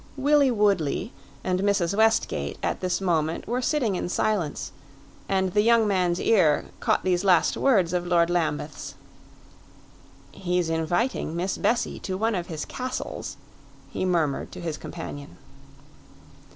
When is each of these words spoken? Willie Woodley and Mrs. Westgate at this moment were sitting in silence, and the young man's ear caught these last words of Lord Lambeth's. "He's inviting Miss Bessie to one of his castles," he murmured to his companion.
Willie 0.17 0.49
Woodley 0.49 1.13
and 1.43 1.59
Mrs. 1.59 1.95
Westgate 1.95 2.57
at 2.63 2.79
this 2.79 2.99
moment 3.01 3.47
were 3.47 3.61
sitting 3.61 3.95
in 3.95 4.09
silence, 4.09 4.71
and 5.29 5.53
the 5.53 5.61
young 5.61 5.87
man's 5.87 6.19
ear 6.19 6.65
caught 6.79 7.03
these 7.03 7.23
last 7.23 7.55
words 7.55 7.93
of 7.93 8.07
Lord 8.07 8.31
Lambeth's. 8.31 8.95
"He's 10.31 10.71
inviting 10.71 11.35
Miss 11.35 11.55
Bessie 11.55 11.99
to 11.99 12.17
one 12.17 12.33
of 12.33 12.47
his 12.47 12.65
castles," 12.65 13.37
he 13.91 14.03
murmured 14.03 14.51
to 14.53 14.59
his 14.59 14.75
companion. 14.75 15.37